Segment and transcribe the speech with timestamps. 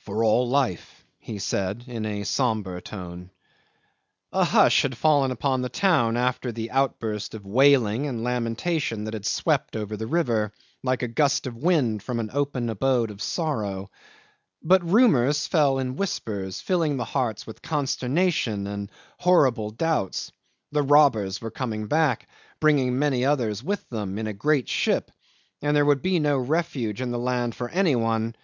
[0.00, 3.30] "For all life," he said, in a sombre tone.
[4.32, 9.14] 'A hush had fallen upon the town after the outburst of wailing and lamentation that
[9.14, 10.52] had swept over the river,
[10.82, 13.92] like a gust of wind from the opened abode of sorrow.
[14.60, 20.32] But rumours flew in whispers, filling the hearts with consternation and horrible doubts.
[20.72, 22.26] The robbers were coming back,
[22.58, 25.12] bringing many others with them, in a great ship,
[25.62, 28.34] and there would be no refuge in the land for any one.